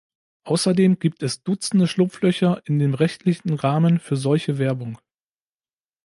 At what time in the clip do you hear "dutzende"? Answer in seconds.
1.43-1.85